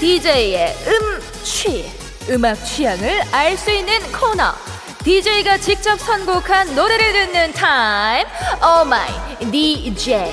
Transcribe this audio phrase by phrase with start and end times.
[0.00, 1.90] DJ의 음취.
[2.30, 4.52] 음악 취향을 알 수 있는 코너.
[5.02, 8.26] DJ가 직접 선곡한 노래를 듣는 타임.
[8.62, 10.32] Oh my DJ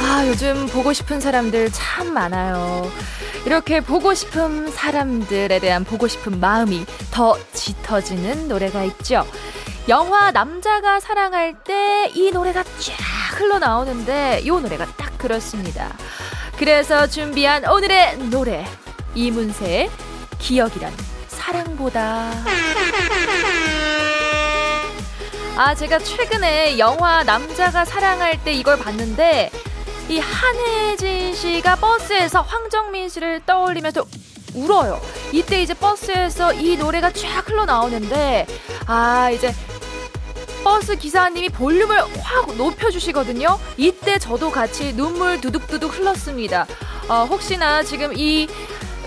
[0.00, 2.90] 아 요즘 보고 싶은 사람들 참 많아요.
[3.46, 9.26] 이렇게 보고 싶은 사람들에 대한 보고 싶은 마음이 더 짙어지는 노래가 있죠
[9.88, 15.92] 영화 남자가 사랑할 때 이 노래가 쫙 흘러나오는데 이 노래가 딱 그렇습니다.
[16.58, 18.64] 그래서 준비한 오늘의 노래
[19.14, 19.90] 이문세의
[20.38, 20.92] 기억이란
[21.28, 22.30] 사랑보다
[25.56, 29.50] 아 제가 최근에 영화 남자가 사랑할 때 이걸 봤는데
[30.08, 34.04] 이 한혜진 씨가 버스에서 황정민 씨를 떠올리면서
[34.54, 35.00] 울어요.
[35.32, 38.46] 이때 이제 버스에서 이 노래가 쫙 흘러나오는데
[38.86, 39.52] 아 이제
[40.64, 43.58] 버스 기사님이 볼륨을 확 높여주시거든요.
[43.76, 46.66] 이때 저도 같이 눈물 두둑두둑 흘렀습니다.
[47.06, 48.48] 어, 혹시나 지금 이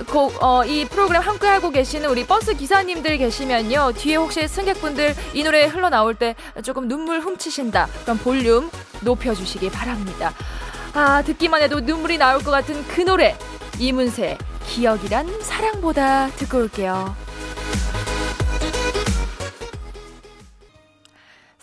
[0.05, 3.94] 곡, 어, 이 프로그램 함께 하고 계시는 우리 버스 기사님들 계시면요.
[3.97, 7.88] 뒤에 혹시 승객분들 이 노래 흘러나올 때 조금 눈물 훔치신다.
[8.03, 8.69] 그럼 볼륨
[9.02, 10.33] 높여주시기 바랍니다.
[10.94, 13.35] 아, 듣기만 해도 눈물이 나올 것 같은 그 노래.
[13.79, 14.38] 이문세,
[14.68, 17.26] 기억이란 사랑보다 듣고 올게요.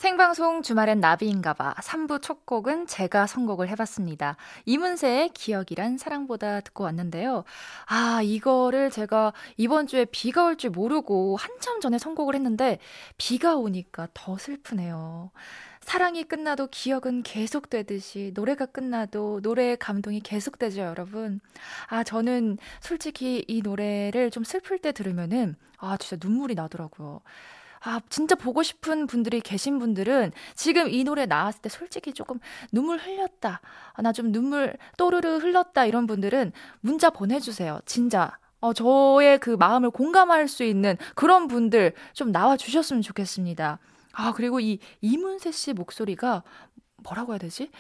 [0.05, 4.37] 생방송 주말엔 나비인가봐 3부 첫 곡은 제가 선곡을 해봤습니다.
[4.67, 7.45] 이문세의 기억이란 사랑보다 듣고 왔는데요.
[7.87, 12.81] 아, 이거를 제가 이번 주에 비가 올 줄 모르고 한참 전에 선곡을 했는데
[13.17, 15.31] 비가 오니까 더 슬프네요.
[15.81, 21.41] 사랑이 끝나도 기억은 계속되듯이 노래가 끝나도 노래의 감동이 계속되죠, 여러분.
[21.89, 27.23] 아, 저는 솔직히 이 노래를 좀 슬플 때 들으면은 아, 진짜 눈물이 나더라고요.
[27.85, 32.39] 아, 진짜 보고 싶은 분들이 계신 분들은 지금 이 노래 나왔을 때 솔직히 조금
[32.73, 33.61] 눈물 흘렸다.
[33.93, 35.85] 아, 나 좀 눈물 또르르 흘렀다.
[35.85, 37.81] 이런 분들은 문자 보내주세요.
[37.85, 38.39] 진짜.
[38.61, 43.79] 어, 저의 그 마음을 공감할 수 있는 그런 분들 좀 나와 주셨으면 좋겠습니다.
[44.13, 46.43] 아, 그리고 이 이문세 씨 목소리가
[47.03, 47.71] 뭐라고 해야 되지?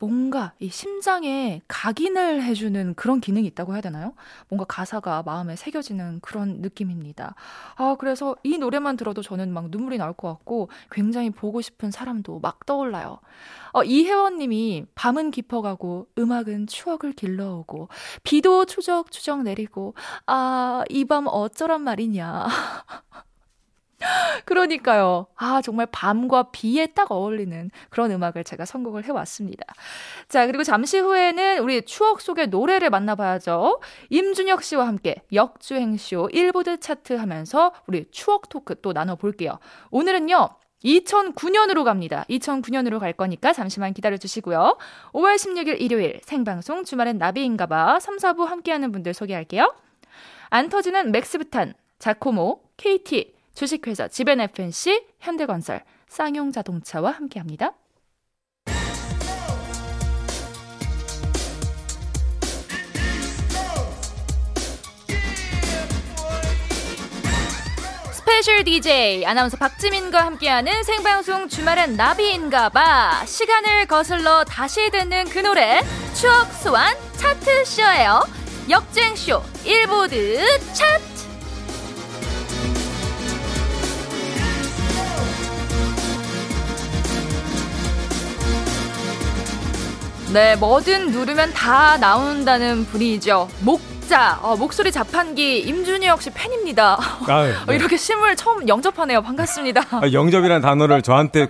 [0.00, 4.14] 뭔가 이 심장에 각인을 해주는 그런 기능이 있다고 해야 되나요?
[4.48, 7.34] 뭔가 가사가 마음에 새겨지는 그런 느낌입니다.
[7.76, 12.38] 아, 그래서 이 노래만 들어도 저는 막 눈물이 나올 것 같고 굉장히 보고 싶은 사람도
[12.40, 13.18] 막 떠올라요.
[13.72, 17.88] 어, 이혜원 님이 밤은 깊어가고 음악은 추억을 길러오고
[18.22, 19.94] 비도 추적추적 내리고
[20.26, 22.46] 아, 이 밤 어쩌란 말이냐.
[24.44, 25.26] 그러니까요.
[25.34, 29.64] 아, 정말 밤과 비에 딱 어울리는 그런 음악을 제가 선곡을 해왔습니다.
[30.28, 33.80] 자, 그리고 잠시 후에는 우리 추억 속의 노래를 만나봐야죠.
[34.10, 39.58] 임준혁 씨와 함께 역주행쇼 일보드 차트 하면서 우리 추억 토크 또 나눠볼게요.
[39.90, 40.48] 오늘은요,
[40.84, 42.24] 2009년으로 갑니다.
[42.30, 44.78] 2009년으로 갈 거니까 잠시만 기다려 주시고요.
[45.12, 49.74] 5월 16일 일요일 생방송 주말엔 나비인가봐 3, 4부 함께하는 분들 소개할게요.
[50.50, 57.72] 안 터지는 맥스부탄, 자코모, KT, 주식회사 지벤 FNC, 현대건설, 쌍용자동차와 함께합니다.
[68.12, 73.26] special DJ 아나운서 박지민과 함께하는 생방송 주말엔 나비인가봐.
[73.26, 75.80] 시간을 거슬러 다시 듣는 그 노래
[76.14, 78.22] 추억 소환 차트 쇼예요.
[78.70, 81.17] 역주행쇼 일보드 차트
[90.32, 93.48] 네, 뭐든 누르면 다 나온다는 분이죠.
[93.62, 96.98] 목자, 어, 목소리 자판기 임준혁 씨 팬입니다.
[97.26, 97.74] 아, 네.
[97.74, 99.22] 이렇게 심을 처음 영접하네요.
[99.22, 99.80] 반갑습니다.
[99.90, 101.48] 아, 영접이라는 단어를 저한테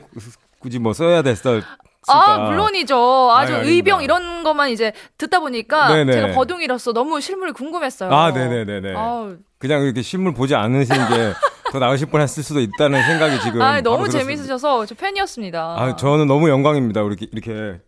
[0.61, 1.61] 굳이 뭐 써야 됐어.
[2.07, 3.33] 아, 물론이죠.
[3.33, 6.13] 아주 아니, 의병 이런 것만 이제 듣다 보니까 네네.
[6.13, 8.11] 제가 버둥이로서 너무 실물이 궁금했어요.
[8.15, 8.95] 아, 네네네네.
[8.95, 9.37] 아우.
[9.59, 11.33] 그냥 이렇게 실물 보지 않으신 게
[11.73, 13.61] 더 나으실 뻔 했을 수도 있다는 생각이 지금.
[13.61, 15.61] 아, 너무 재밌으셔서 저 팬이었습니다.
[15.61, 17.03] 아, 저는 너무 영광입니다.
[17.03, 17.81] 이렇게, 이렇게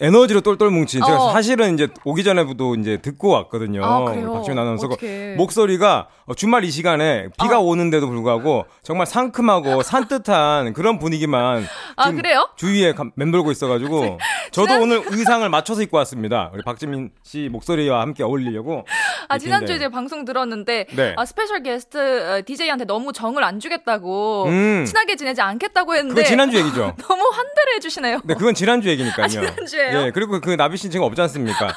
[0.00, 1.32] 에너지로 똘똘 뭉친 제가 어.
[1.32, 3.84] 사실은 이제 오기 전에부터 이제 듣고 왔거든요.
[3.84, 4.96] 아, 박지훈 아나운서가
[5.36, 7.60] 목소리가 주말 이 시간에 비가 아.
[7.60, 11.66] 오는데도 불구하고 정말 상큼하고 산뜻한 그런 분위기만
[11.96, 12.12] 아?
[12.56, 14.18] 주위에 맴돌고 있어가지고
[14.50, 14.80] 저도.
[14.80, 16.50] 오늘 의상을 맞춰서 입고 왔습니다.
[16.54, 18.86] 우리 박지민 씨 목소리와 함께 어울리려고.
[19.30, 21.14] 아 지난주에 이제 방송 들었는데 네.
[21.16, 24.84] 아 special guest DJ한테 어, 너무 정을 안 주겠다고 음.
[24.86, 26.94] 친하게 지내지 않겠다고 했는데 그건 지난주 얘기죠.
[27.06, 28.20] 너무 환대를 해주시네요.
[28.24, 29.24] 네, 그건 지난주 얘기니까요.
[29.24, 30.02] 아, 지난주에요.
[30.06, 31.72] 예, 그리고 그 나비 씨 지금 없지 않습니까?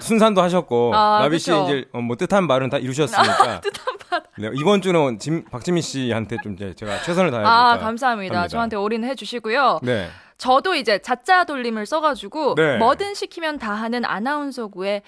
[0.00, 3.60] 순산도 하셨고 아, 나비 씨 이제 어, 뭐 뜻한 바는 다 이루셨으니까.
[3.62, 4.22] 뜻한 바.
[4.38, 8.34] 네, 이번 주는 짐, 박지민 씨한테 좀 이제 제가 최선을 다해 아, 감사합니다.
[8.36, 8.48] 합니다.
[8.48, 9.80] 저한테 올인해 주시고요.
[9.82, 10.08] 네.
[10.38, 12.78] 저도 이제 자자 돌림을 써가지고 네.
[12.78, 15.02] 뭐든 시키면 다 하는 아나운서구의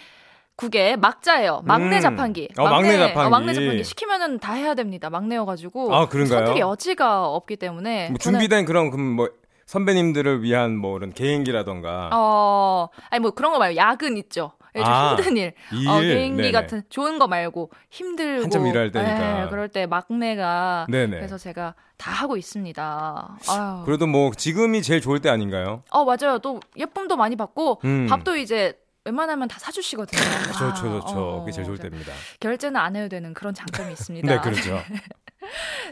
[0.62, 1.62] 국의 막자예요.
[1.64, 2.00] 막내 음.
[2.00, 2.48] 자판기.
[2.56, 3.26] 어, 막내, 막내 자판기.
[3.26, 5.10] 어, 막내 자판기 시키면은 다 해야 됩니다.
[5.10, 5.92] 막내여가지고.
[5.92, 6.38] 아 그런가요?
[6.38, 8.10] 선택의 여지가 없기 때문에.
[8.10, 9.28] 뭐 준비된 그런 그뭐
[9.66, 12.10] 선배님들을 위한 뭐 이런 개인기라던가.
[12.12, 14.52] 어, 아니 뭐 그런 거 말고 야근 있죠.
[14.74, 15.88] 좀 아, 힘든 일, 일.
[15.88, 16.52] 어, 개인기 네네.
[16.52, 21.16] 같은 좋은 거 말고 힘들고 한참 일할 때니까 네, 그럴 때 막내가 네네.
[21.18, 23.36] 그래서 제가 다 하고 있습니다.
[23.50, 23.82] 아유.
[23.84, 25.82] 그래도 뭐 지금이 제일 좋을 때 아닌가요?
[25.90, 26.38] 어 맞아요.
[26.38, 28.06] 또 예쁨도 많이 받고 음.
[28.08, 30.20] 밥도 이제 웬만하면 다 사주시거든요.
[30.58, 31.14] 좋죠, 좋죠.
[31.18, 32.12] 어, 그게 제일 좋을 때입니다.
[32.40, 34.26] 결제는 안 해도 되는 그런 장점이 있습니다.
[34.26, 34.80] 네, 그렇죠.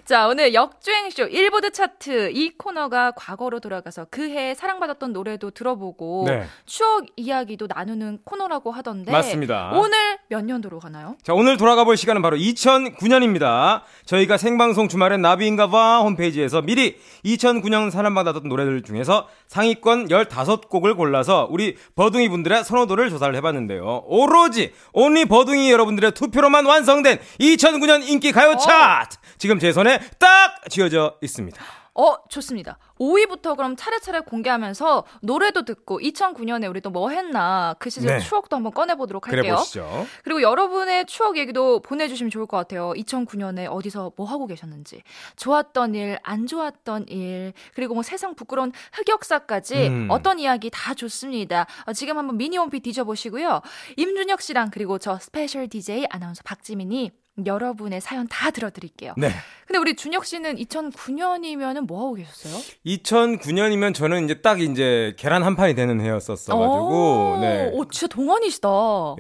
[0.06, 6.46] 자, 오늘 역주행쇼 일보드 차트 이 코너가 과거로 돌아가서 그 해 사랑받았던 노래도 들어보고 네.
[6.66, 9.72] 추억 이야기도 나누는 코너라고 하던데 맞습니다.
[9.74, 11.16] 오늘 몇 년도로 가나요?
[11.22, 13.82] 자, 오늘 돌아가 볼 시간은 바로 2009년입니다.
[14.06, 21.76] 저희가 생방송 주말엔 나비인가 봐 홈페이지에서 미리 2009년 사랑받았던 노래들 중에서 상위권 15곡을 골라서 우리
[21.96, 24.02] 버둥이 분들의 선호도를 조사를 해봤는데요.
[24.06, 29.16] 오로지 온리 버둥이 여러분들의 투표로만 완성된 2009년 인기 가요 차트!
[29.16, 29.20] 어.
[29.38, 31.58] 지금 제 손에 딱 쥐어져 있습니다.
[32.00, 32.78] 어, 좋습니다.
[32.98, 38.20] 5위부터 그럼 차례차례 공개하면서 노래도 듣고 2009년에 우리 또 뭐 했나 그 시절 네.
[38.20, 39.42] 추억도 한번 꺼내보도록 할게요.
[39.42, 40.06] 그래 보시죠.
[40.24, 42.92] 그리고 여러분의 추억 얘기도 보내주시면 좋을 것 같아요.
[42.96, 45.02] 2009년에 어디서 뭐 하고 계셨는지,
[45.36, 50.06] 좋았던 일, 안 좋았던 일, 그리고 뭐 세상 부끄러운 흑역사까지 음.
[50.10, 51.66] 어떤 이야기 다 좋습니다.
[51.86, 53.60] 어, 지금 한번 미니 홈피 뒤져보시고요.
[53.96, 57.12] 임준혁 씨랑 그리고 저 special DJ 아나운서 박지민이
[57.46, 59.14] 여러분의 사연 다 들어드릴게요.
[59.16, 59.30] 네.
[59.66, 62.60] 근데 우리 준혁 씨는 2009년이면은 뭐 하고 계셨어요?
[62.84, 67.70] 2009년이면 저는 이제 딱 이제 계란 한 판이 되는 해였었어가지고, 네.
[67.72, 68.68] 오, 진짜 동안이시다.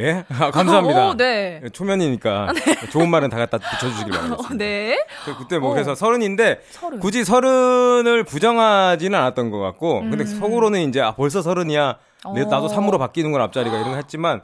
[0.00, 0.24] 예?
[0.28, 1.06] 아, 감사합니다.
[1.10, 1.62] 오, 네.
[1.72, 2.88] 초면이니까 아, 네.
[2.90, 4.54] 좋은 말은 다 갖다 붙여주시길 바라겠습니다.
[4.56, 5.04] 네.
[5.24, 5.72] 그, 그때 뭐 오.
[5.74, 6.98] 그래서 서른인데 서른.
[6.98, 10.10] 굳이 서른을 부정하지는 않았던 것 같고, 음.
[10.10, 11.98] 근데 속으로는 이제 아, 벌써 서른이야.
[12.24, 14.42] 나도 3으로 바뀌는 건 앞자리가 이런 거 했지만.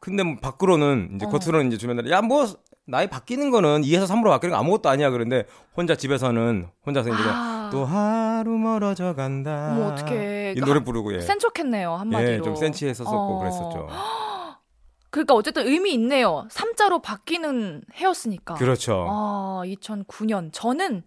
[0.00, 1.28] 근데 뭐 밖으로는 이제 어.
[1.30, 2.46] 겉으로는 이제 주변에 야뭐
[2.88, 5.10] 나이 바뀌는 거는 2에서 3으로 바뀌는 거 아무것도 아니야.
[5.10, 5.44] 그런데
[5.76, 7.68] 혼자 집에서는 혼자서 이제 아.
[7.72, 9.72] 또 하루 멀어져 간다.
[9.76, 11.20] 뭐 어떻게 이 노래 부르고 예.
[11.20, 12.32] 센 척했네요 한마디로.
[12.32, 13.38] 예, 좀 센치했었었고 어.
[13.40, 13.88] 그랬었죠.
[15.10, 16.46] 그러니까 어쨌든 의미 있네요.
[16.50, 18.54] 3자로 바뀌는 해였으니까.
[18.54, 19.06] 그렇죠.
[19.08, 21.02] 아, 2009년 저는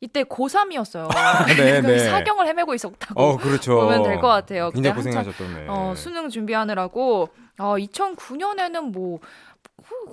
[0.00, 1.08] 이때 고3이었어요.
[1.56, 1.98] 네, 네.
[1.98, 3.80] 사경을 헤매고 있었다고 어, 그렇죠.
[3.80, 4.70] 보면 될 것 같아요.
[4.70, 7.28] 굉장히 고생하셨던 어, 수능 준비하느라고
[7.58, 9.20] 어, 2009년에는 뭐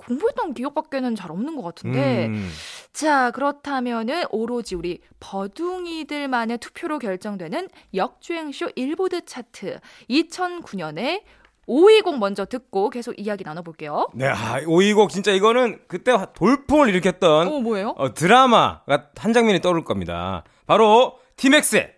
[0.06, 2.26] 공부했던 기억밖에는 잘 없는 것 같은데.
[2.26, 2.50] 음.
[2.92, 11.22] 자, 그렇다면은 오로지 우리 버둥이들만의 투표로 결정되는 역주행쇼 일보드 차트 2009년에
[11.66, 14.08] 5위 곡 먼저 듣고 계속 이야기 나눠볼게요.
[14.14, 17.94] 네, 아, 5위 곡 진짜 이거는 그때 돌풍을 일으켰던 어, 뭐예요?
[17.96, 20.44] 어, 드라마가 한 장면이 떠오를 겁니다.
[20.66, 21.94] 바로 티맥스의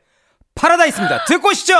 [0.54, 1.24] 파라다이스입니다.
[1.24, 1.74] 듣고 오시죠!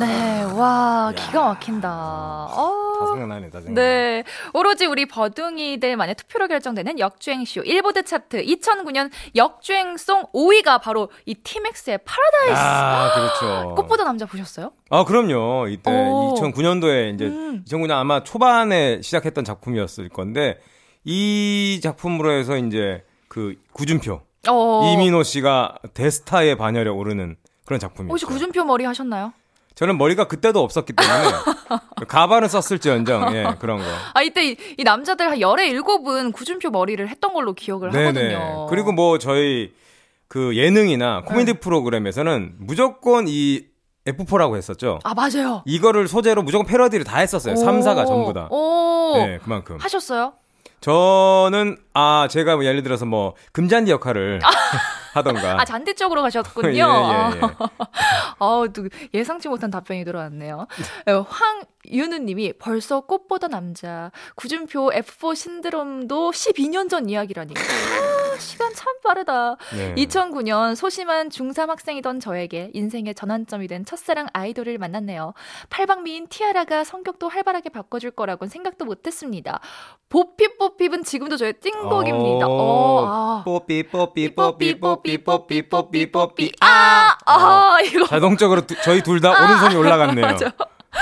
[0.00, 1.88] 네, 와, 기가 막힌다.
[1.88, 2.98] 어.
[3.00, 3.80] 다 생각나네, 다 생각나.
[3.80, 4.24] 네.
[4.52, 12.62] 오로지 우리 버둥이들만의 투표로 결정되는 역주행송 일보드 차트 2009년 역주행송 5위가 바로 이 티맥스의 파라다이스.
[12.62, 13.74] 아, 그렇죠.
[13.76, 14.72] 꽃보다 남자 보셨어요?
[14.90, 15.68] 아, 그럼요.
[15.68, 16.34] 이때 오.
[16.36, 17.64] 2009년도에 이제 음.
[17.66, 20.58] 2009년 아마 초반에 시작했던 작품이었을 건데
[21.04, 24.92] 이 작품으로 해서 이제 그 구준표 어.
[24.92, 28.12] 이민호 씨가 대스타의 반열에 오르는 그런 작품이죠.
[28.12, 29.32] 혹시 구준표 머리 하셨나요?
[29.74, 31.18] 저는 머리가 그때도 없었기 때문에
[32.06, 33.84] 가발은 썼을지언정 예 그런 거.
[34.14, 38.06] 아 이때 이, 이 남자들 한 열에 일곱은 구준표 머리를 했던 걸로 기억을 네네.
[38.34, 38.66] 하거든요.
[38.70, 39.72] 그리고 뭐 저희
[40.28, 41.58] 그 예능이나 코미디 네.
[41.60, 43.64] 프로그램에서는 무조건 이
[44.06, 44.98] F4라고 했었죠.
[45.02, 45.62] 아, 맞아요.
[45.64, 47.54] 이거를 소재로 무조건 패러디를 다 했었어요.
[47.54, 48.48] 3사가 전부 다.
[48.50, 49.14] 오.
[49.16, 49.78] 네, 그만큼.
[49.80, 50.34] 하셨어요?
[50.80, 54.40] 저는 아 제가 뭐 예를 들어서 뭐 금잔디 역할을
[55.14, 55.60] 하던가.
[55.60, 56.72] 아 잔디 쪽으로 가셨군요.
[56.74, 57.40] 예, 예, 예.
[58.38, 60.66] 어, 또 예상치 못한 답변이 들어왔네요.
[61.06, 67.60] 어, 황윤우 님이 벌써 꽃보다 남자 구준표 F4 신드롬도 12년 전 이야기라니까.
[68.38, 69.56] 시간 참 빠르다.
[69.76, 69.94] 네.
[69.96, 75.34] 2009년 소심한 중3 학생이던 저에게 인생의 전환점이 된 첫사랑 아이돌을 만났네요.
[75.70, 79.60] 팔방미인 티아라가 성격도 활발하게 바꿔줄 거라고는 생각도 못했습니다.
[80.08, 82.46] 뽀삐뽀삐은 지금도 저의 띵곡입니다.
[82.48, 89.30] 어, 뽀삐 뽀삐 뽀삐 뽀삐 뽀삐 뽀삐 뽀삐 아, 아, 이거 자동적으로 저희 둘 다
[89.32, 90.26] 오른손이 올라갔네요.
[90.26, 90.52] 맞아.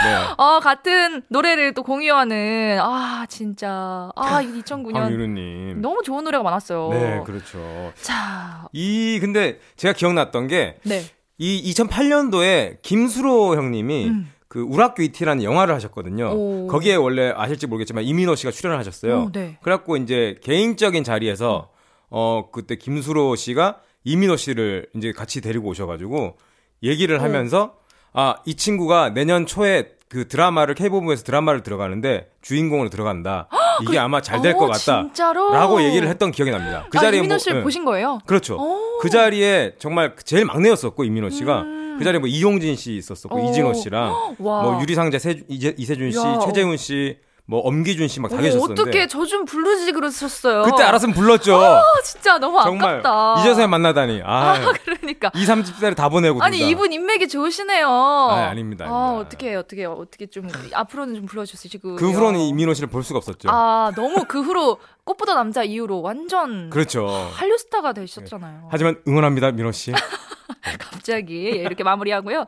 [0.05, 0.35] 네.
[0.39, 4.11] 아, 같은 노래를 또 공유하는, 아, 진짜.
[4.17, 4.95] 아, 2009년.
[4.95, 5.81] 황유루님.
[5.81, 6.89] 너무 좋은 노래가 많았어요.
[6.91, 7.93] 네, 그렇죠.
[8.01, 8.69] 자.
[8.73, 10.77] 이, 근데 제가 기억났던 게.
[10.85, 11.03] 네.
[11.39, 14.33] 이 2008년도에 김수로 형님이 음.
[14.49, 16.31] 그 우락교 이티라는 영화를 하셨거든요.
[16.35, 16.67] 오.
[16.69, 19.23] 거기에 원래 아실지 모르겠지만 이민호 씨가 출연을 하셨어요.
[19.23, 19.59] 오, 네.
[19.63, 21.71] 그래갖고 이제 개인적인 자리에서
[22.11, 26.37] 어 그때 김수로 씨가 이민호 씨를 이제 같이 데리고 오셔가지고
[26.83, 27.21] 얘기를 오.
[27.23, 27.77] 하면서
[28.13, 33.49] 아, 이 친구가 내년 초에 그 드라마를 K본부에서 드라마를 들어가는데 주인공으로 들어간다.
[33.81, 35.03] 이게 그, 아마 잘 될 것 같다.
[35.05, 35.53] 진짜로?
[35.55, 36.85] 라고 얘기를 했던 기억이 납니다.
[36.91, 38.19] 그 아, 자리에 이민호 씨를 뭐, 보신 거예요?
[38.27, 38.57] 그렇죠.
[38.61, 38.99] 오.
[38.99, 41.97] 그 자리에 정말 제일 막내였었고 이민호 씨가 음.
[41.99, 43.49] 그 자리에 뭐 이용진 씨 있었었고 오.
[43.51, 46.39] 이진호 씨랑 뭐 유리상자 세, 이재, 이세준 씨, 야.
[46.45, 50.63] 최재훈 씨, 뭐 엄기준 씨 막 다 계셨었는데 어떻게 저좀 부르지 그러셨어요.
[50.63, 51.57] 그때 알았으면 불렀죠.
[51.57, 53.41] 아, 진짜 너무 아깝다.
[53.41, 54.23] 이제서야 만나다니.
[54.25, 55.31] 아, 아 그러니까.
[55.35, 57.89] 2, 30대를 다 보내고 아니 이분 인맥이 좋으시네요.
[57.89, 58.87] 아, 아닙니다.
[58.87, 61.97] 아, 어떻게 어떻게 어떻게 좀 앞으로는 좀 불러 주시고.
[61.97, 63.49] 그 후로는 이민호 씨를 볼 수가 없었죠.
[63.51, 67.07] 아, 너무 그 후로 꽃보다 남자 이후로 완전 그렇죠.
[67.35, 68.69] 한류 스타가 되셨잖아요.
[68.71, 69.93] 하지만 응원합니다, 민호 씨.
[70.79, 72.47] 갑자기 이렇게 마무리하고요.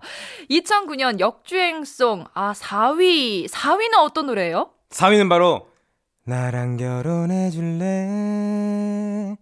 [0.51, 4.71] 2009년 역주행송 아 4위 4위는 어떤 노래예요?
[4.95, 5.67] 3위는 바로
[6.25, 9.37] 나랑 결혼해 줄래?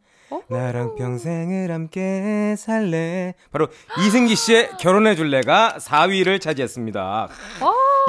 [0.49, 3.35] 나랑 평생을 함께 살래.
[3.50, 3.68] 바로
[4.00, 7.28] 이승기 씨의 결혼해 줄래가 4위를 차지했습니다.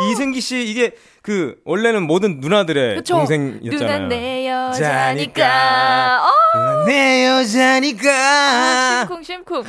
[0.09, 3.17] 이승기 씨 이게 그 원래는 모든 누나들의 그쵸?
[3.17, 3.97] 동생이었잖아요.
[3.99, 6.23] 누난 내 여자니까.
[6.55, 8.09] 누난 내 여자니까.
[8.09, 9.63] 아, 심쿵 심쿵.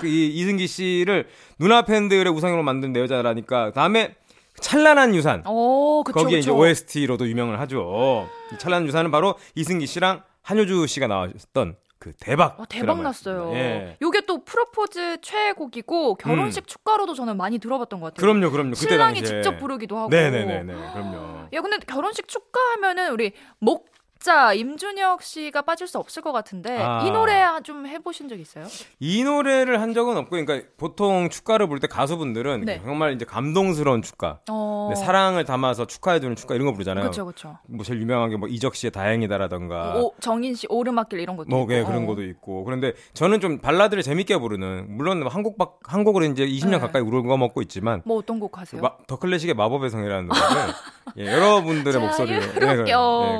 [0.00, 1.26] 그이 이승기 씨를
[1.58, 3.72] 누나 팬들의 우상으로 만든 내 여자라니까.
[3.72, 4.14] 다음에
[4.60, 5.42] 찬란한 유산.
[5.46, 6.50] 오, 그쵸, 거기에 그쵸.
[6.50, 8.28] 이제 OST로도 유명을 하죠.
[8.58, 12.60] 찬란한 유산은 바로 이승기 씨랑 한효주 씨가 나왔던 그 대박.
[12.60, 13.52] 아, 대박 났어요.
[13.54, 13.96] 예.
[14.02, 16.66] 요게 또 프로포즈 최애곡이고 결혼식 음.
[16.66, 18.20] 축가로도 저는 많이 들어봤던 것 같아요.
[18.20, 18.74] 그럼요, 그럼요.
[18.74, 20.10] 신랑이 직접 부르기도 하고.
[20.10, 21.48] 네네네, 그럼요.
[21.52, 26.78] 야, 근데 결혼식 축가 하면은 우리 목 진짜 임준혁 씨가 빠질 수 없을 것 같은데
[26.80, 27.04] 아.
[27.06, 28.64] 이 노래 좀 해보신 적 있어요?
[28.98, 32.80] 이 노래를 한 적은 없고, 그러니까 보통 축가를 부를 때 가수분들은 네.
[32.84, 34.90] 정말 이제 감동스러운 축가, 어.
[34.92, 37.02] 네, 사랑을 담아서 축하해주는 축가 이런 거 부르잖아요.
[37.04, 37.58] 그렇죠, 그렇죠.
[37.68, 41.62] 뭐 제일 유명한 게 뭐 이적 씨의 다행이다라던가, 오, 정인 씨 오르막길 이런 것도 뭐,
[41.62, 41.72] 있고.
[41.72, 42.06] 네, 그런 어.
[42.06, 42.64] 것도 있고.
[42.64, 46.78] 그런데 저는 좀 발라드를 재밌게 부르는, 물론 뭐 한국 박 한국으로 이제 20년 네.
[46.78, 48.80] 가까이 우르고 먹고 있지만, 뭐 어떤 곡 하세요?
[48.82, 50.74] 마, 더 클래식의 마법의 성이라는 노래를
[51.18, 52.92] 예, 여러분들의 목소리로 네, 네,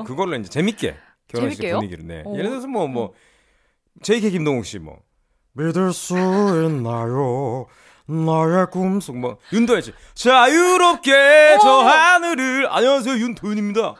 [0.07, 0.97] 그걸로 이제 재밌 게
[1.29, 1.77] 결혼식 재밌게요?
[1.79, 2.23] 분위기를 내.
[2.23, 2.33] 네.
[2.35, 3.15] 예를 들어서 뭐뭐 뭐,
[4.03, 4.99] JK 김동욱 씨 뭐.
[5.53, 7.67] 믿을 수 있나요?
[8.07, 13.95] 나의 꿈속 뭐 윤도현 씨 자유롭게 저 하늘을 안녕하세요 윤도현입니다.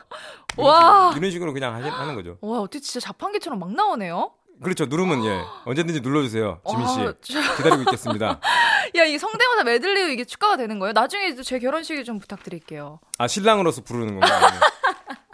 [0.57, 2.37] 와 이런 식으로 그냥 하시, 하는 거죠.
[2.41, 4.31] 와 어떻게 진짜 자판기처럼 막 나오네요.
[4.63, 4.85] 그렇죠.
[4.85, 6.99] 누르면 예 언제든지 눌러주세요, 지민 씨.
[7.01, 7.13] 와,
[7.57, 8.39] 기다리고 있겠습니다.
[8.95, 10.93] 야, 이 성대모사 메들리 이게 축가가 되는 거예요?
[10.93, 12.99] 나중에 제 결혼식에 좀 부탁드릴게요.
[13.19, 14.59] 아 신랑으로서 부르는 건가요?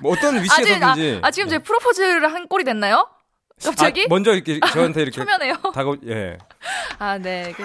[0.04, 1.20] 뭐 어떤 위치에서든지.
[1.24, 1.64] 아, 아, 지금 제 네.
[1.64, 3.08] 프로포즈를 한 꼴이 됐나요?
[3.64, 4.04] 갑자기?
[4.04, 5.56] 아, 먼저 이렇게 저한테 이렇게 초면해요.
[5.74, 6.38] 다가 예.
[7.00, 7.54] 아, 네.
[7.56, 7.64] 그,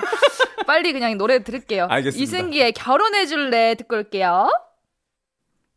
[0.65, 1.89] 빨리 그냥 노래 들을게요.
[1.91, 2.23] 알겠습니다.
[2.23, 4.51] 이승기의 결혼해 줄래 듣고 올게요.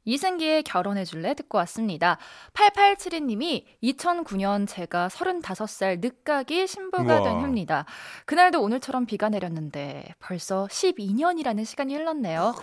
[0.06, 2.18] 이승기의 결혼해줄래 듣고 왔습니다.
[2.54, 7.24] 8872님이 2009년 제가 35살 늦가기 신부가 우와.
[7.24, 7.86] 된 해입니다.
[8.26, 12.56] 그날도 오늘처럼 비가 내렸는데 벌써 12년이라는 시간이 흘렀네요.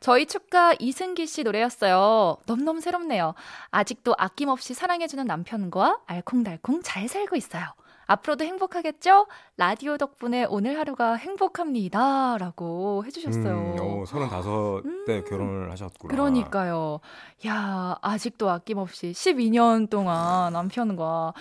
[0.00, 2.38] 저희 축가 이승기 씨 노래였어요.
[2.46, 3.34] 넘넘 새롭네요.
[3.70, 7.66] 아직도 아낌없이 사랑해주는 남편과 알콩달콩 잘 살고 있어요.
[8.10, 9.28] 앞으로도 행복하겠죠?
[9.56, 12.38] 라디오 덕분에 오늘 하루가 행복합니다.
[12.38, 13.54] 라고 해주셨어요.
[13.54, 16.12] 음, 오, 35대 음, 결혼을 하셨구나.
[16.12, 16.98] 그러니까요.
[17.46, 21.34] 야, 아직도 아낌없이 12년 동안 남편과,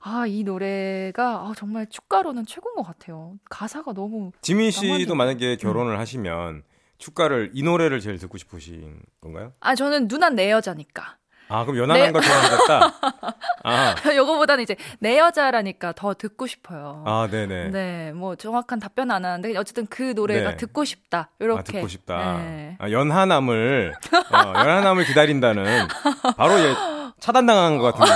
[0.00, 3.34] 아, 이 노래가 아, 정말 축가로는 최고인 것 같아요.
[3.50, 4.30] 가사가 너무.
[4.42, 5.98] 지민 씨도 만약에 결혼을 음.
[5.98, 6.62] 하시면
[6.98, 9.54] 축가를 이 노래를 제일 듣고 싶으신 건가요?
[9.58, 11.16] 아, 저는 누난 내 여자니까.
[11.52, 12.12] 아, 그럼 연하는 네.
[12.12, 12.92] 걸 좋아하셨다?
[13.64, 13.94] 아.
[14.16, 17.04] 요거보다는 이제 내 여자라니까 더 듣고 싶어요.
[17.06, 17.68] 아, 네네.
[17.68, 20.56] 네, 뭐 정확한 답변 안 하는데 어쨌든 그 노래가 네.
[20.56, 21.28] 듣고 싶다.
[21.40, 21.60] 이렇게.
[21.60, 22.38] 아, 듣고 싶다.
[22.38, 22.76] 네.
[22.78, 23.92] 아, 연하남을,
[24.32, 25.88] 어, 연하남을 기다린다는
[26.36, 26.74] 바로 예,
[27.20, 28.12] 차단당한 것 같은데.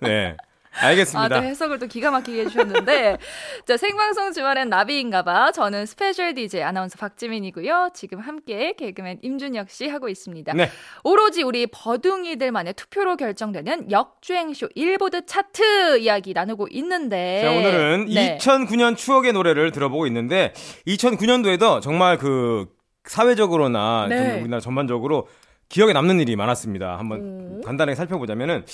[0.00, 0.36] 네.
[0.80, 1.36] 알겠습니다.
[1.36, 3.18] 아, 또 해석을 또 기가 막히게 해주셨는데.
[3.66, 5.52] 자, 생방송 주말엔 나비인가봐.
[5.52, 7.90] 저는 special DJ 아나운서 박지민이고요.
[7.94, 10.52] 지금 함께 개그맨 임준혁 씨 하고 있습니다.
[10.54, 10.70] 네.
[11.04, 17.42] 오로지 우리 버둥이들만의 투표로 결정되는 역주행송 일보드 차트 이야기 나누고 있는데.
[17.42, 18.38] 자, 오늘은 네.
[18.38, 20.52] 2009년 추억의 노래를 들어보고 있는데,
[20.86, 22.66] 2009년도에도 정말 그
[23.04, 24.40] 사회적으로나 네.
[24.40, 25.28] 우리나라 전반적으로
[25.68, 26.98] 기억에 남는 일이 많았습니다.
[26.98, 27.60] 한번 오.
[27.62, 28.64] 간단하게 살펴보자면은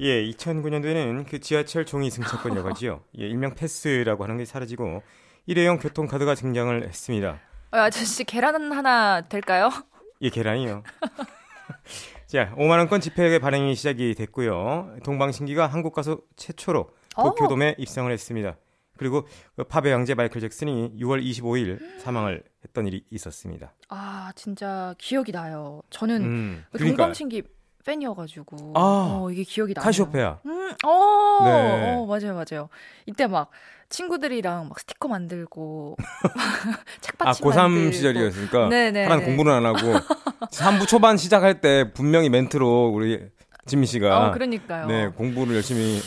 [0.00, 3.00] 예, 2009년도에는 그 지하철 종이 승차권 여가지요.
[3.18, 5.02] 예, 일명 패스라고 하는 게 사라지고
[5.46, 7.40] 일회용 교통 카드가 등장을 했습니다.
[7.70, 9.70] 어, 아저씨 계란 하나 될까요?
[10.20, 10.82] 예, 계란이요.
[12.26, 14.96] 자, 5만 원권 집회 발행이 시작이 됐고요.
[15.04, 17.74] 동방신기가 한국 가수 최초로 도쿄돔에 어.
[17.78, 18.56] 입성을 했습니다.
[18.98, 19.26] 그리고
[19.56, 23.74] 그 팝의 양제 마이클 잭슨이 6월 25일 사망을 했던 일이 있었습니다.
[23.88, 25.82] 아, 진짜 기억이 나요.
[25.90, 27.42] 저는 음, 그 동방신기
[27.86, 29.84] 팬이어가지고 아, 어, 이게 기억이 나요.
[29.84, 30.40] 카시오페아.
[30.44, 31.94] 음, 어, 네.
[31.94, 32.68] 어, 맞아요, 맞아요.
[33.06, 33.50] 이때 막
[33.88, 35.96] 친구들이랑 막 스티커 만들고
[37.00, 39.78] 책받침 아, 고3 시절이었으니까 네네 하나는 공부는 안 하고
[40.50, 43.20] 3부 초반 시작할 때 분명히 멘트로 우리
[43.66, 44.86] 진미 씨가 어, 그러니까요.
[44.88, 46.00] 네, 공부를 열심히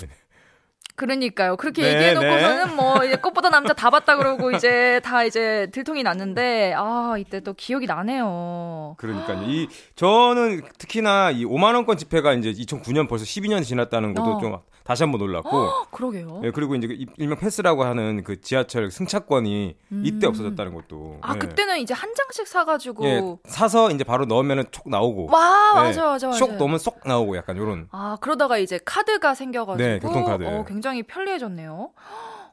[0.99, 1.55] 그러니까요.
[1.55, 2.73] 그렇게 네, 얘기해놓고서는 네.
[2.75, 7.53] 뭐 이제 꽃보다 남자 다 봤다 그러고 이제 다 이제 들통이 났는데 아 이때 또
[7.53, 8.95] 기억이 나네요.
[8.97, 9.43] 그러니까요.
[9.43, 14.39] 이 저는 특히나 이 5만 원권 집회가 이제 2009년 벌써 12년 지났다는 것도 어.
[14.41, 15.55] 좀 다시 한번 놀랐고.
[15.55, 16.41] 어, 그러게요.
[16.45, 20.01] 예, 그리고 이제 그 일명 패스라고 하는 그 지하철 승차권이 음.
[20.03, 21.19] 이때 없어졌다는 것도.
[21.21, 21.37] 아, 예.
[21.37, 23.05] 그때는 이제 한 장씩 사가지고.
[23.05, 25.27] 예, 사서 이제 바로 넣으면은 촉 나오고.
[25.31, 26.39] 와, 예, 맞아, 맞아, 맞아.
[26.39, 27.89] 쏙 넣으면 쏙 나오고 약간 요런.
[27.91, 29.87] 아, 그러다가 이제 카드가 생겨가지고.
[29.87, 30.43] 네, 교통카드.
[30.45, 31.91] 어, 굉장히 편리해졌네요.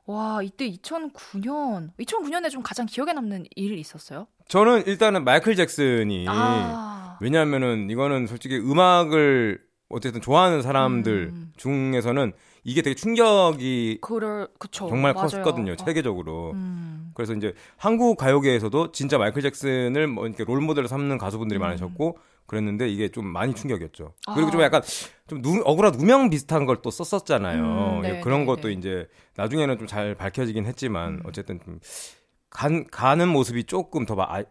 [0.07, 4.29] 와, 이때 2009년, 2009년에 좀 가장 기억에 남는 일이 있었어요?
[4.49, 6.27] 저는 일단은 마이클 잭슨이.
[6.29, 7.19] 아.
[7.21, 11.53] 왜냐하면은 이거는 솔직히 음악을 어쨌든 좋아하는 사람들 음.
[11.57, 12.33] 중에서는
[12.65, 15.29] 이게 되게 충격이 그럴, 그쵸, 정말 맞아요.
[15.29, 15.77] 컸거든요 어.
[15.85, 16.53] 세계적으로.
[16.53, 17.13] 음.
[17.15, 21.63] 그래서 이제 한국 가요계에서도 진짜 마이클 잭슨을 뭐 이렇게 롤 모델로 삼는 가수분들이 음.
[21.63, 24.15] 많으셨고 그랬는데 이게 좀 많이 충격이었죠.
[24.27, 24.35] 아.
[24.35, 24.83] 그리고 좀 약간
[25.27, 27.97] 좀 누, 억울한 누명 비슷한 걸 또 썼었잖아요.
[27.97, 28.75] 음, 네, 그런 네, 것도 네.
[28.75, 31.23] 이제 나중에는 좀 잘 밝혀지긴 했지만 음.
[31.25, 31.81] 어쨌든 좀
[32.51, 34.43] 간, 가는 모습이 조금 더 아,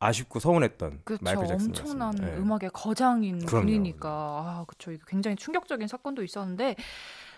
[0.00, 2.34] 아쉽고 서운했던 그쵸, 마이클 잭슨 엄청난 네.
[2.36, 3.66] 음악의 거장인 그럼요.
[3.66, 6.76] 분이니까 아 그렇죠 이거 굉장히 충격적인 사건도 있었는데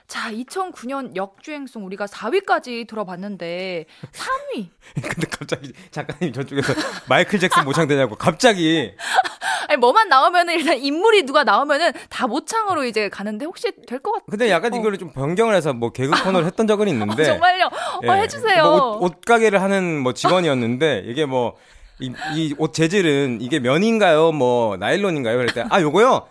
[0.09, 4.69] 자 2009년 역주행송 우리가 4위까지 들어봤는데 3위
[5.03, 6.75] 근데 갑자기 작가님 저쪽에서
[7.09, 8.93] 마이클 잭슨 모창되냐고 갑자기
[9.69, 14.25] 아니 뭐만 나오면은 일단 인물이 누가 나오면은 다 모창으로 이제 가는데 혹시 될 것 같아.
[14.31, 14.77] 근데 약간 어.
[14.77, 17.71] 이거를 좀 변경을 해서 뭐 개그 코너를 했던 적은 있는데 어, 정말요?
[18.05, 18.09] 예.
[18.09, 18.63] 어, 해주세요.
[18.63, 21.57] 뭐 옷, 옷, 가게를 하는 뭐 직원이었는데 이게 뭐
[21.99, 24.31] 이 옷 재질은 이게 면인가요?
[24.33, 25.37] 뭐 나일론인가요?
[25.37, 26.29] 그럴 때 아 요거요.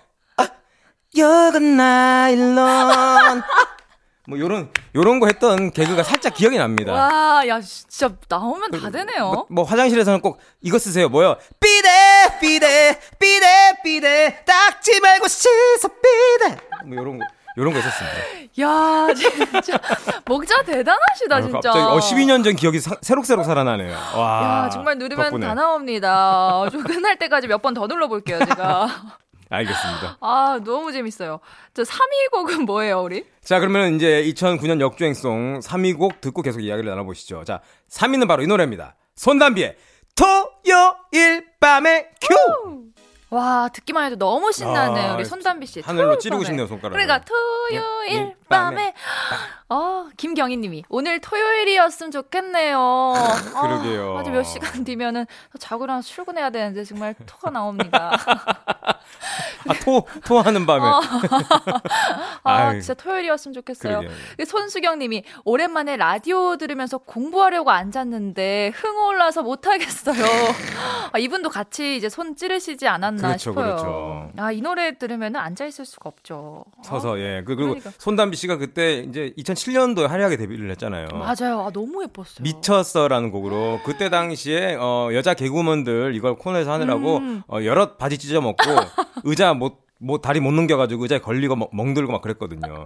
[1.18, 3.44] 아 요건 나일론.
[4.28, 6.94] 뭐 요런 요런 거 했던 개그가 살짝 기억이 납니다.
[6.94, 9.32] 와, 야 진짜 나오면 다 되네요.
[9.32, 11.10] 뭐, 뭐 화장실에서는 꼭 이거 쓰세요.
[11.10, 11.36] 뭐요?
[11.60, 13.48] 삐대 삐대 삐대
[13.84, 16.58] 삐대 닦지 말고 씻어 삐대.
[16.86, 17.26] 뭐 요런 거
[17.58, 18.18] 요런 거 있었습니다.
[18.62, 19.80] 야, 진짜
[20.26, 21.70] 목자 대단하시다 진짜.
[21.72, 23.96] 갑자기 어 12년 전 기억이 사, 새록새록 살아나네요.
[24.16, 24.64] 와.
[24.66, 25.46] 야, 정말 누르면 덕분에.
[25.48, 26.66] 다 나옵니다.
[26.72, 28.88] 좀 끝날 때까지 몇 번 더 눌러 볼게요, 제가.
[29.50, 30.18] 알겠습니다.
[30.22, 31.40] 아, 너무 재밌어요.
[31.74, 33.26] 저 3위 곡은 뭐예요, 우리?
[33.44, 37.44] 자, 그러면 이제 2009년 역주행송 3위 곡 듣고 계속 이야기를 나눠보시죠.
[37.44, 38.96] 자, 3위는 바로 이 노래입니다.
[39.16, 39.78] 손담비의
[40.16, 42.86] 토요일 밤의 큐!
[43.32, 45.82] 와 듣기만 해도 너무 신나네요 아, 우리 손담비 씨.
[45.82, 46.94] 하늘로 찌르고 싶네요 손가락.
[46.94, 47.82] 그러니까 토요일
[48.24, 48.94] 네, 밤에.
[49.68, 52.78] 어 김경희 님이 오늘 토요일이었으면 좋겠네요.
[52.80, 54.16] 아, 그러게요.
[54.16, 55.26] 아, 아주 몇 시간 뒤면은
[55.60, 58.12] 자고 나서 출근해야 되는데 정말 토가 나옵니다.
[59.68, 60.86] 아 토 토하는 밤에.
[60.86, 61.02] 어.
[62.44, 64.02] 아 진짜 토요일이었으면 좋겠어요.
[64.46, 70.24] 손수경 님이 오랜만에 라디오 들으면서 공부하려고 앉았는데 흥 올라서 못 하겠어요.
[71.12, 73.66] 아, 이분도 같이 이제 손 찌르시지 않았나 그렇죠, 싶어요.
[73.76, 74.32] 그렇죠.
[74.38, 76.64] 아 이 노래 들으면 앉아 있을 수가 없죠.
[76.84, 77.18] 서서 어?
[77.18, 77.42] 예.
[77.46, 77.92] 그, 그리고 그러니까.
[77.98, 81.08] 손담비 씨가 그때 이제 2007년도에 화려하게 데뷔를 했잖아요.
[81.14, 81.62] 맞아요.
[81.62, 82.44] 아, 너무 예뻤어요.
[82.44, 87.44] 미쳤어라는 곡으로 그때 당시에 어, 여자 개그우먼들 이걸 코너에서 하느라고 음.
[87.48, 88.64] 어, 여러 바지 찢어 먹고
[89.24, 92.86] 의자 못 뭐 다리 못 넘겨가지고 의자에 걸리고 막 멍들고 막 그랬거든요.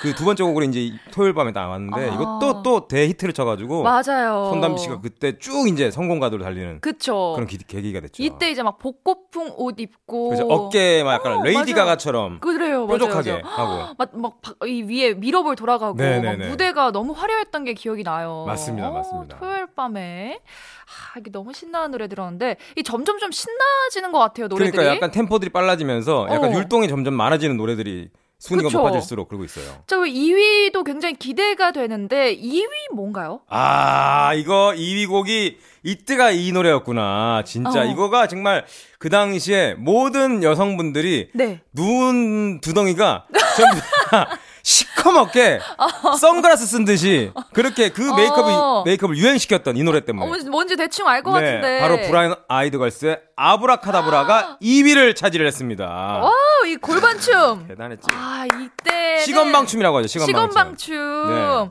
[0.00, 2.14] 그 두 번째 곡으로 이제 토요일 밤에 나왔는데 아.
[2.14, 4.48] 이것도 또 대히트를 쳐가지고 맞아요.
[4.50, 7.32] 손담비 씨가 그때 쭉 이제 성공 가도로 달리는 그쵸.
[7.34, 8.22] 그런 기, 계기가 됐죠.
[8.22, 13.42] 이때 이제 막 복고풍 옷 입고 그래서 어깨에 막 약간 어, 레이디 가가처럼 그래요, 뾰족하게
[13.44, 18.44] 하고 막막이 위에 미러볼 돌아가고 막 무대가 너무 화려했던 게 기억이 나요.
[18.46, 19.38] 맞습니다, 어, 맞습니다.
[19.38, 20.40] 토요일 밤에
[20.86, 24.70] 아, 이게 너무 신나는 노래 들었는데 이 점점 좀 신나지는 것 같아요 노래들이.
[24.72, 26.56] 그러니까 약간 템포들이 빨라지면서 약간 어.
[26.56, 28.78] 율동이 점점 많아지는 노래들이 순위가 그쵸?
[28.78, 29.82] 높아질수록 그러고 있어요.
[29.86, 33.40] 저 2위도 굉장히 기대가 되는데 2위 뭔가요?
[33.48, 37.44] 아 이거 2위 곡이 이때가 이 노래였구나.
[37.46, 37.84] 진짜 어.
[37.84, 38.66] 이거가 정말
[38.98, 41.60] 그 당시에 모든 여성분들이 네.
[41.72, 45.60] 눈 두덩이가 전부 다 시커멓게
[46.18, 48.82] 선글라스 쓴 듯이 그렇게 그 메이크업을 어.
[48.84, 50.26] 메이크업을 유행시켰던 이 노래 때문에.
[50.26, 51.80] 어, 뭔지 대충 알 것 네, 같은데.
[51.80, 55.84] 바로 브라운 아이드 걸스의 아브라카다브라가 2위를 차지를 했습니다.
[55.86, 56.32] 와,
[56.66, 57.66] 이 골반춤.
[57.68, 58.08] 대단했지.
[58.12, 60.08] 아, 이때 시건방춤이라고 하죠.
[60.08, 60.50] 시건방춤.
[60.50, 61.28] 시건방춤.
[61.28, 61.70] 네.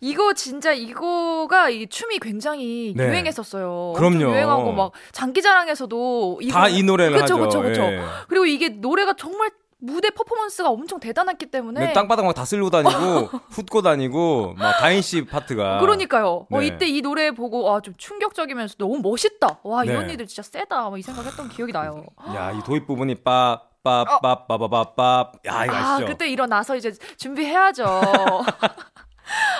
[0.00, 3.06] 이거 진짜 이거가 이 춤이 굉장히 네.
[3.08, 3.94] 유행했었어요.
[3.96, 4.20] 그럼요.
[4.30, 7.38] 유행하고 막 장기자랑에서도 다 이 노래를 그쵸, 하죠.
[7.44, 7.82] 그쵸, 그쵸.
[7.82, 8.00] 예.
[8.28, 12.90] 그리고 이게 노래가 정말 무대 퍼포먼스가 엄청 대단했기 때문에 네, 땅바닥 막 다 쓸고 다니고
[13.50, 16.28] 훑고 다니고 막 다인 씨 파트가 그러니까요.
[16.28, 16.56] 어, 네.
[16.58, 19.60] 어, 이때 이 노래 보고 와 좀 충격적이면서 너무 멋있다.
[19.62, 19.92] 와 네.
[19.92, 20.90] 이 언니들 진짜 세다.
[20.96, 22.04] 이 생각했던 기억이 나요.
[22.34, 26.04] 야 이 도입 부분이 빠 빠빠빠빠빠빠 야 이거 아시죠?
[26.04, 27.84] 아 그때 일어나서 이제 준비해야죠.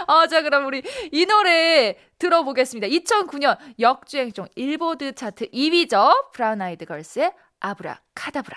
[0.09, 2.89] 아, 자, 그럼 우리 이 노래 들어보겠습니다.
[2.89, 6.33] 2009년 역주행송 일보드 차트 2위죠.
[6.33, 8.57] 브라운 아이드 걸스의 아브라 카다브라.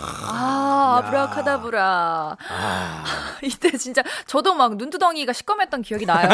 [0.00, 2.36] 아, 아브라카다브라.
[2.50, 3.04] 아.
[3.42, 6.28] 이때 진짜 저도 막 눈두덩이가 시꺼맸던 기억이 나요.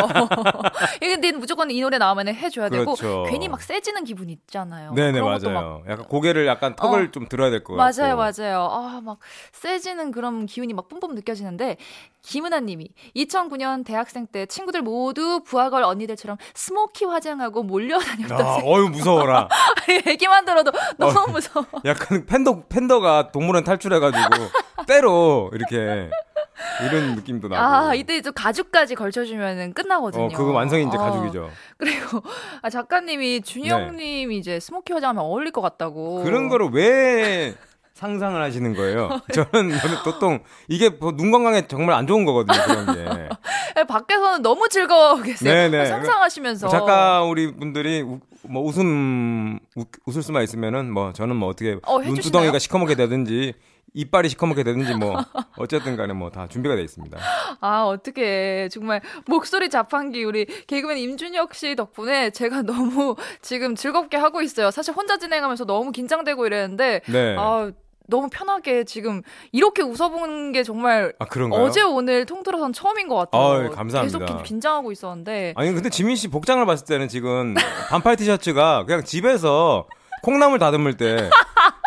[1.00, 2.94] 근데 무조건 이 노래 나오면 해줘야 그렇죠.
[2.96, 4.92] 되고 괜히 막 세지는 기분 있잖아요.
[4.94, 5.82] 네네 맞아요.
[5.88, 7.10] 약간 고개를 약간 턱을 어.
[7.10, 8.16] 좀 들어야 될 것 같아요.
[8.16, 8.68] 맞아요, 맞아요.
[8.70, 9.18] 아 막
[9.52, 11.76] 세지는 그런 기운이 막 뿜뿜 느껴지는데
[12.22, 18.40] 김은아님이 2009년 대학생 때 친구들 모두 브아걸 언니들처럼 smoky 화장하고 몰려다녔던.
[18.40, 19.48] 야, 어유 무서워라.
[20.06, 21.66] 얘기만 들어도 너무 어, 무서워.
[21.84, 24.44] 약간 팬더 팬더가 동물원 탈출해가지고
[24.86, 26.10] 떼로 이렇게
[26.86, 27.62] 이런 느낌도 나고.
[27.62, 30.24] 아 이때 또 가죽까지 걸쳐주면 끝나거든요.
[30.24, 31.00] 어, 그거 완성이 이제 어.
[31.00, 31.50] 가죽이죠.
[31.76, 32.22] 그리고
[32.62, 34.34] 아, 작가님이 준영님 네.
[34.36, 36.22] 이제 스모키 화장하면 어울릴 것 같다고.
[36.24, 37.54] 그런 거를 왜
[37.94, 39.08] 상상을 하시는 거예요.
[39.32, 39.70] 저는
[40.04, 42.58] 보통 이게 뭐눈 건강에 정말 안 좋은 거거든요.
[42.66, 43.28] 그런 게.
[43.76, 45.54] 네, 밖에서는 너무 즐거워 계세요.
[45.54, 45.86] 네네.
[45.86, 46.68] 상상하시면서.
[46.68, 52.00] 작가 우리 분들이 우, 뭐 웃음 우, 웃을 수만 있으면은 뭐 저는 뭐 어떻게 어,
[52.00, 53.54] 눈두덩이가 시커멓게 되든지
[53.94, 55.16] 이빨이 시커멓게 되든지 뭐
[55.56, 57.16] 어쨌든 간에 뭐 다 준비가 돼 있습니다.
[57.60, 64.42] 아, 어떻게 정말 목소리 자판기 우리 개그맨 임준혁 씨 덕분에 제가 너무 지금 즐겁게 하고
[64.42, 64.70] 있어요.
[64.72, 67.36] 사실 혼자 진행하면서 너무 긴장되고 이랬는데 네.
[67.38, 67.70] 아,
[68.06, 73.42] 너무 편하게 지금 이렇게 웃어본 게 정말 아, 어제 오늘 통틀어선 처음인 것 같아요.
[73.42, 74.18] 아, 감사합니다.
[74.18, 75.54] 계속 긴장하고 있었는데.
[75.56, 77.54] 아니 근데 지민 씨 복장을 봤을 때는 지금
[77.90, 79.86] 반팔 티셔츠가 그냥 집에서
[80.22, 81.30] 콩나물 다듬을 때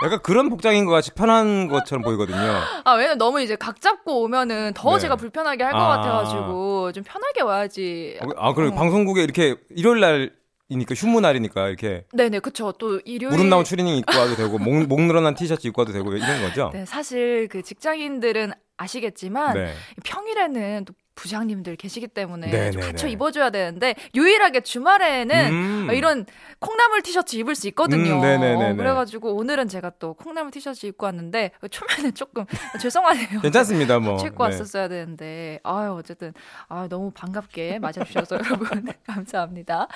[0.03, 2.37] 약간 그런 복장인 것 같이 편한 것처럼 보이거든요.
[2.83, 4.99] 아, 왜냐면 너무 이제 각 잡고 오면은 더 네.
[4.99, 5.87] 제가 불편하게 할것 아.
[5.87, 8.19] 같아가지고 좀 편하게 와야지.
[8.37, 8.77] 아, 그리고 어.
[8.77, 10.37] 방송국에 이렇게 일요일 날
[10.69, 14.85] 이니까 휴무 날이니까 이렇게 네네 그쵸 또 일요일 무릎 나온 추리닝 입고 와도 되고 목,
[14.87, 16.71] 목 늘어난 티셔츠 입고 와도 되고 이런 거죠.
[16.73, 19.73] 네 사실 그 직장인들은 아시겠지만 네.
[20.03, 23.13] 평일에는 또 부장님들 계시기 때문에 네, 좀 네, 갖춰 네.
[23.13, 25.89] 입어줘야 되는데 유일하게 주말에는 음.
[25.91, 26.25] 이런
[26.59, 28.21] 콩나물 티셔츠 입을 수 있거든요.
[28.21, 32.45] 음, 어, 그래가지고 오늘은 제가 또 콩나물 티셔츠 입고 왔는데 초면에 조금
[32.79, 33.41] 죄송하네요.
[33.41, 34.17] 괜찮습니다, 뭐.
[34.23, 34.53] 입고 네.
[34.53, 36.33] 왔었어야 되는데 아유 어쨌든
[36.69, 39.87] 아 너무 반갑게 맞아주셔서 여러분 감사합니다.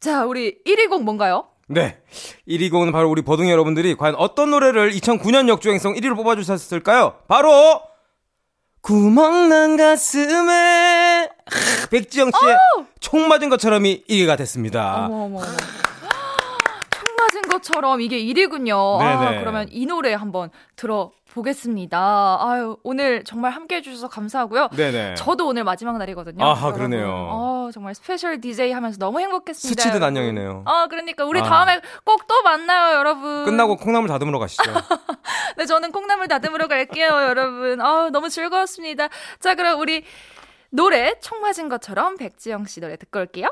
[0.00, 1.46] 자, 우리 1위 곡 뭔가요?
[1.68, 1.98] 네.
[2.48, 7.18] 1위 곡은 바로 우리 버둥이 여러분들이 과연 어떤 노래를 2009년 역주행송 1위로 뽑아주셨을까요?
[7.28, 7.80] 바로
[8.82, 11.28] 구멍난 가슴에
[11.90, 12.56] 백지영 씨의
[13.00, 15.06] 총 맞은 것처럼이 1위가 됐습니다.
[15.06, 15.46] 어머, 어머, 어머.
[15.46, 19.00] 총 맞은 것처럼 이게 1위군요.
[19.00, 22.38] 아, 그러면 이 노래 한번 들어 보겠습니다.
[22.40, 24.68] 아유, 오늘 정말 함께 해주셔서 감사하고요.
[24.76, 25.14] 네네.
[25.14, 26.44] 저도 오늘 마지막 날이거든요.
[26.44, 27.08] 아하, 그러네요.
[27.30, 29.82] 어, 정말 special DJ 하면서 너무 행복했습니다.
[29.82, 30.62] 스치듯 안녕이네요.
[30.66, 31.44] 아, 그러니까 우리 아.
[31.44, 33.44] 다음에 꼭 또 만나요, 여러분.
[33.44, 34.62] 끝나고 콩나물 다듬으러 가시죠.
[35.58, 37.80] 네, 저는 콩나물 다듬으러 갈게요, 여러분.
[37.80, 39.08] 아, 너무 즐거웠습니다.
[39.40, 40.04] 자, 그럼 우리
[40.70, 43.48] 노래 총 맞은 것처럼 백지영 씨 노래 듣고 올게요.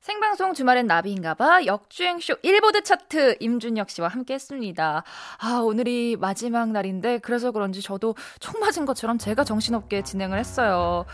[0.00, 5.04] 생방송 주말엔 나비인가봐 역주행쇼 일보드 차트 임준혁 씨와 함께 했습니다.
[5.38, 11.04] 아, 오늘이 마지막 날인데 그래서 그런지 저도 총 맞은 것처럼 제가 정신없게 진행을 했어요.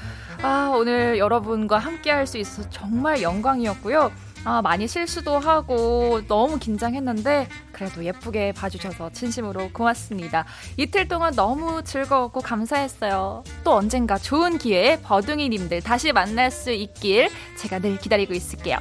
[0.41, 4.11] 아, 오늘 여러분과 함께 할 수 있어서 정말 영광이었고요.
[4.47, 10.45] 아, 많이 실수도 하고 너무 긴장했는데 그래도 예쁘게 봐주셔서 진심으로 고맙습니다.
[10.77, 13.43] 이틀 동안 너무 즐거웠고 감사했어요.
[13.65, 17.29] 또 언젠가 좋은 기회에 버둥이님들 다시 만날 수 있길
[17.59, 18.79] 제가 늘 기다리고 있을게요.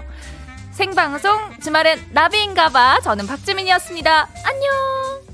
[0.70, 3.00] 생방송 주말엔 나비인가봐.
[3.02, 4.30] 저는 박지민이었습니다.
[4.46, 5.25] 안녕!